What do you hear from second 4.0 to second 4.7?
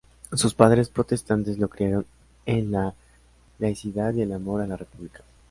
y el amor a